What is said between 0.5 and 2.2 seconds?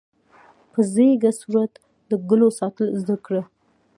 په ځیږه صورت د